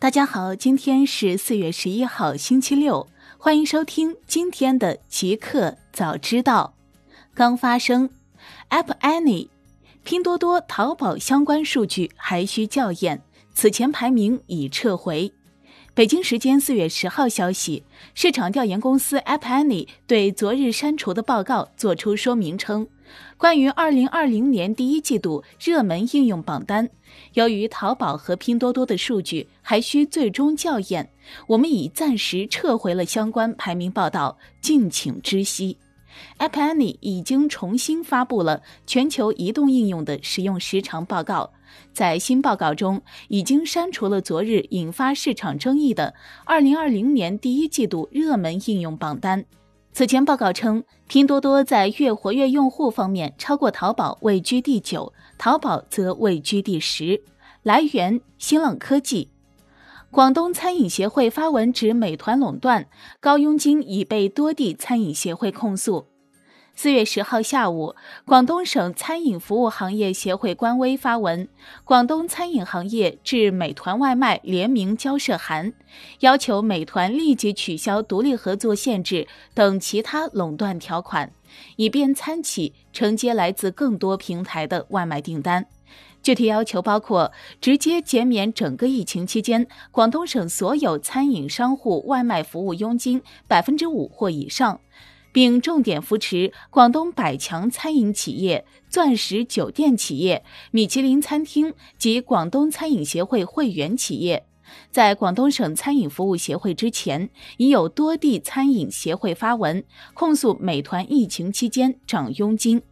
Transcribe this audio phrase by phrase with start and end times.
[0.00, 6.72] 大家好，今天是四月十一号，星期六，欢迎收听今天的极客早知道。
[7.34, 8.08] 刚发生
[8.70, 9.48] ，App Annie、
[10.04, 13.22] 拼多多、淘宝相关数据还需校验，
[13.52, 15.32] 此前排名已撤回。
[15.94, 17.82] 北京时间四月十号消息，
[18.14, 22.86] 市场调研公司 App Annie 对昨日删除的报告作出说明称。
[23.36, 26.88] 关于二零二零年第一季度热门应用榜单，
[27.34, 31.10] 由于淘宝和拼多多的数据还需最终校验，
[31.46, 35.76] 我们已暂时撤回了相关排名报道，敬请知悉。
[36.38, 41.52] App Annie 已经重新发布了全球移动应用的使用时长报告，
[41.92, 46.12] 在新报告中已经删除了昨日引发市场争议的
[46.44, 49.44] 二零二零年第一季度热门应用榜单。
[49.92, 57.22] 此前报告称，拼多多在月活跃用户方面超过淘宝，位居第九；淘宝则位居第十。
[57.64, 59.30] 来源：新浪科技。
[60.10, 62.86] 广东餐饮协会发文指美团垄断，
[63.20, 66.06] 高佣金已被多地餐饮协会控诉。
[66.80, 71.48] 四月十号下午，广东省餐饮服务行业协会官微发文，
[71.82, 75.72] 广东餐饮行业致美团外卖联名交涉函，
[76.20, 81.32] 要求美团立即取消独立合作限制等其他垄断条款，
[81.74, 85.66] 以便餐企承接来自更多平台的外卖订单。
[86.22, 94.80] 具体要求包括直接减免整个疫情期间广东省所有餐饮商户外卖服务佣金百分之五或以上。
[95.32, 104.44] 并重点扶持广东百强餐饮企业、钻石酒店企业、米其林餐厅及广东餐饮协会会员企业。
[104.90, 112.82] 在广东省餐饮服务协会之前，已有多地餐饮协会发文控诉美团疫情期间涨佣金。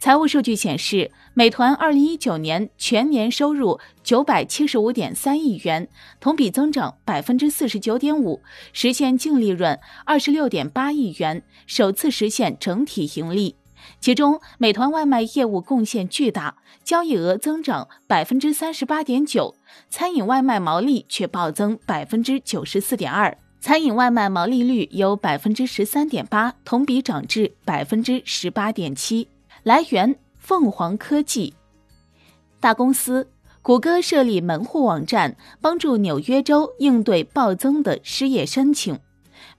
[0.00, 5.88] 财务数据显示，美团二零一九年全年收入九百七十五点三亿元，
[6.20, 8.42] 同比增长百分之四十九点五，
[8.74, 13.56] 实现净利润二十六点八亿元，首次实现整体盈利。
[13.98, 19.54] 其中，美团外卖业务贡献巨大，交易额增长百分之三十八点九，
[19.88, 29.28] 餐饮外卖毛利却暴增百分之九十四点二，餐饮外卖毛利率由百分之十三点八同比涨至百分之十八点七。
[29.62, 31.54] 来源：凤凰科技。
[32.58, 33.30] 大公司，
[33.62, 38.98] 谷歌设立门户网站，帮助纽约州应对暴增的失业申请。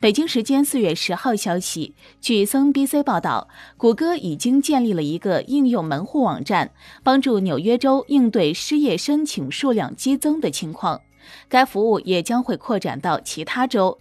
[0.02, 11.00] 北京时间四月十号消息，据 CNBC 报道，谷歌已经建立了一个应用门户网站，帮助纽约州应对失业申请数量激增的情况。
[11.48, 13.98] 该服务也将会扩展到其他州。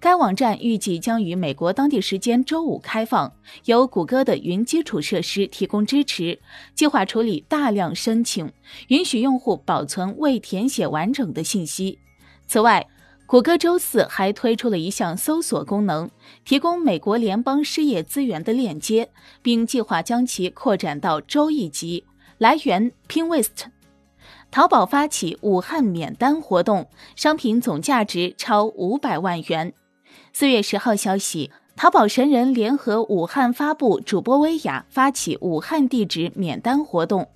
[0.00, 3.32] 该网站预计将于美国当地时间周五开放，
[3.64, 6.38] 由谷歌的云基础设施提供支持，
[6.72, 8.52] 计划处理大量申请，
[8.88, 11.98] 允许用户保存未填写完整的信息。
[12.46, 12.86] 此外，
[13.26, 16.08] 谷歌周四还推出了一项搜索功能，
[16.44, 19.10] 提供美国联邦失业资源的链接，
[19.42, 22.04] 并计划将其扩展到州一级。
[22.38, 23.66] 来源：Pinwest。
[24.50, 29.74] 淘宝发起武汉免单活动，商品总价值超五百万元。
[30.32, 37.28] 四月十号消息，淘宝神人联合武汉发布主播薇娅发起武汉地址免单活动。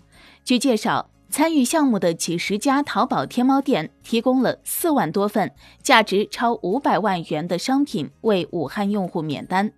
[0.44, 5.50] 据介绍，参与项目的几十家淘宝天猫店提供了四万多份
[5.82, 9.72] 价值超五百万元的商品为武汉用户免单。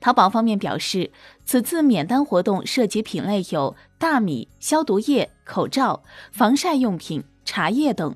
[0.00, 1.10] 淘宝方面表示，
[1.44, 6.02] 此次免单活动涉及品类有大米、消毒液、口罩、
[6.32, 8.14] 防晒用品、茶叶等。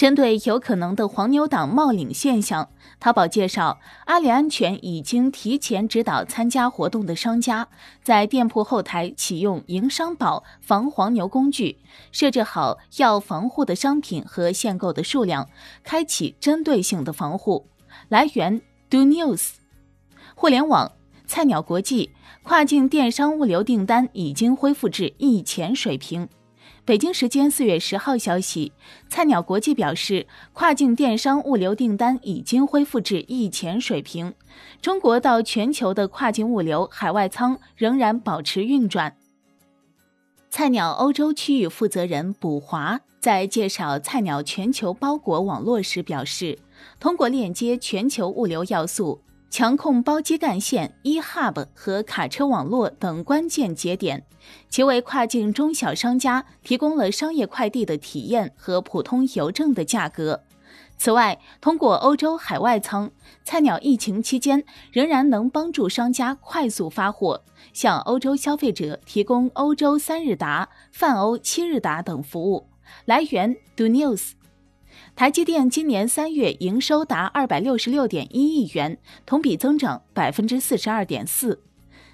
[0.00, 7.68] 针对有可能的黄牛党冒领现象，淘宝介绍，阿里安全已经提前指导参加活动的商家，
[8.02, 11.76] 在店铺后台启用营商宝防黄牛工具，
[12.12, 15.46] 设置好要防护的商品和限购的数量，
[15.84, 17.68] 开启针对性的防护。
[18.08, 19.50] 来源：Do News。
[20.34, 20.90] 互联网，
[21.26, 22.08] 菜鸟国际
[22.42, 26.26] 跨境电商物流订单已经恢复至疫前水平。
[26.84, 28.72] 北京时间四月十号消息，
[29.08, 34.34] 菜鸟国际表示，跨境电商物流订单已经恢复至疫前水平。
[34.82, 39.16] 中国到全球的跨境物流海外仓仍然保持运转。
[40.48, 46.58] 菜鸟欧洲区域负责人卜华在介绍菜鸟全球包裹网络时表示，
[46.98, 49.20] 通过链接全球物流要素。
[49.50, 54.24] 强控包机干线、eHub 和卡车网络等关键节点，
[54.68, 60.44] 其为跨境中小商家提供了商业快递的体验和普通邮政的价格。
[60.96, 63.10] 此外，通过欧洲海外仓，
[63.42, 64.62] 菜鸟疫情期间
[64.92, 67.42] 仍然能帮助商家快速发货，
[67.72, 72.68] 向欧洲消费者提供欧洲三日达、泛欧七日达等服务。
[73.04, 74.30] 来源：Do News。
[75.16, 81.60] 台积电今年三月营收达二百六十六点一亿元，同比增长百分之四十二点四。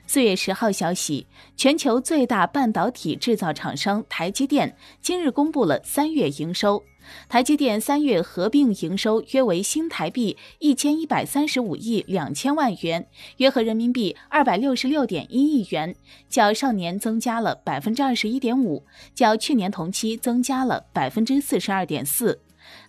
[0.08, 6.84] 四月十号消息，全球最大半导体制造厂商台积电今日公布了三月营收。
[7.28, 15.94] 台积电三月合并营收约为新台币一千一百三十五亿两千万元，约合人民币二百六十六点一亿元，
[16.28, 18.84] 较上年增加了百分之二十一点五，
[19.14, 22.40] 较去年同期增加了百分之四十二点四。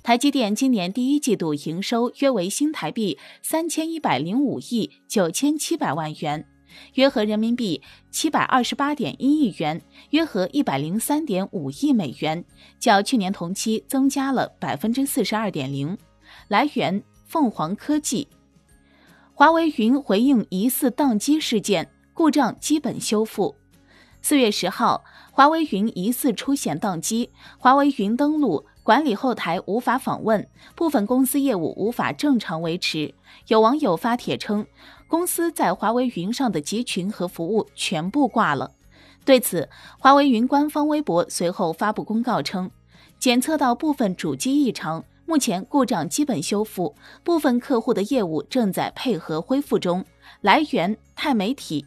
[0.03, 6.47] 台积电今年第一季度营收约为新台币三千一百零五亿九千七百万元，
[6.93, 7.81] 约合人民币
[8.11, 9.81] 七百二十八点一亿元，
[10.11, 12.43] 约合一百零三点五亿美元，
[12.79, 15.97] 较去年同期增加了百分之四十二点零。
[16.47, 18.27] 来源：凤凰科技。
[19.33, 23.55] 华为云回应疑似宕机事件，故障基本修复。
[24.19, 27.29] 四月十号，华为云疑似出现宕机，
[27.59, 28.65] 华为云登录。
[28.87, 33.13] 管理后台无法访问，部分公司业务无法正常维持。
[33.47, 34.65] 有网友发帖称，
[35.09, 38.71] 公司在华为云上的集群和服务全部挂了。
[39.25, 39.67] 对此，
[39.99, 42.71] 华为云官方微博随后发布公告称，
[43.19, 46.95] 检测到部分主机异常，目前故障基本修复，
[47.25, 50.05] 部分客户的业务正在配合恢复中。
[50.39, 51.85] 来源：钛媒体。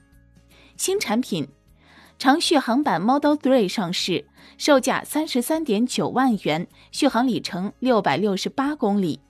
[0.76, 1.48] 新产品。
[2.20, 4.26] 长续航版 Model 3上市，
[4.58, 9.20] 售价三十三点九万元，续航里程六百六十八公里。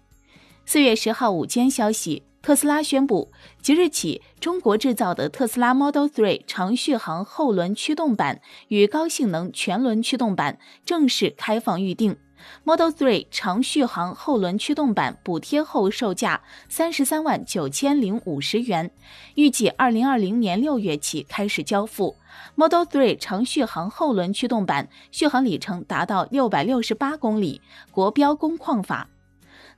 [0.67, 3.31] 四月十号午间消息，特斯拉宣布，
[3.63, 12.17] 即日起，中国制造的特斯拉 Model 3长续航后轮驱动版与高性能全轮驱动版正式开放预定。
[12.65, 18.91] Model 3长续航后轮驱动版补贴后售价三十三万九千零五十元，
[19.35, 22.17] 预计二零二零年六月起开始交付。
[22.55, 27.61] Model 3长续航后轮驱动版续航里程达到六百六十八公里，
[27.91, 29.09] 国标工况法。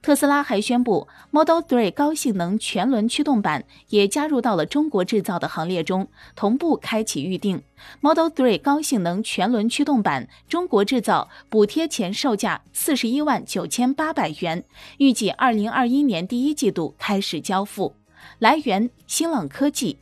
[0.02, 7.62] 特斯拉还宣布，Model 3高性能全轮驱动版也加入到了中国制造的行列中，同步开启预定。
[8.00, 14.64] Model 3高性能全轮驱动版中国制造补贴前售价四十一万九千八百元，
[14.98, 17.94] 预计二零二一年第一季度开始交付。
[18.40, 20.00] 来源：新浪科技。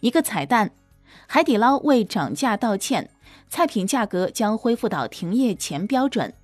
[0.00, 0.72] 一个彩蛋：
[1.28, 3.08] 海底捞为涨价道歉，
[3.48, 6.34] 菜品价格将恢复到停业前标准。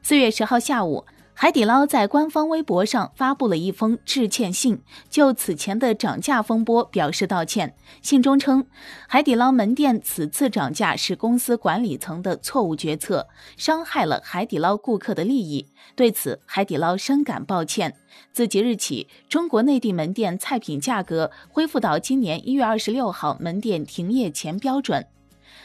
[0.00, 1.04] 四月十号下午。
[1.36, 7.74] 海底捞在官方微博上发布了一封致歉信，就此前的涨价风波表示道歉。
[8.00, 8.64] 信中称，
[9.08, 13.26] 海底捞门店此次涨价是公司管理层的错误决策，
[13.56, 15.66] 伤害了海底捞顾客的利益。
[15.96, 17.94] 对此，海底捞深感抱歉。
[18.32, 25.04] 自即日起，中国内地门店菜品价格恢复到今年一月二十六号门店停业前标准。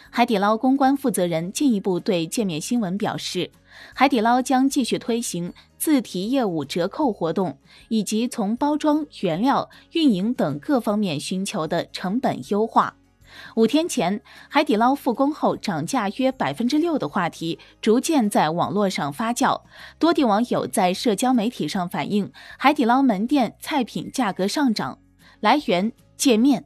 [0.10, 3.52] 海底捞公关负责人进一步对界面新闻表示。
[3.94, 7.58] 海底捞将继续推行自提业务折扣活动，
[7.88, 12.96] 以及从包装、原料、运营等各方面寻求的成本优化。
[13.56, 19.62] 五天前，海底捞复工后涨价约百分之六的话题逐渐在网络上发酵，
[20.00, 24.98] 多地网友在社交媒体上反映海底捞门店菜品价格上涨。
[25.40, 26.66] 来源：界面。